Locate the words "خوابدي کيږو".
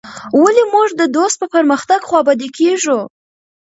2.09-2.99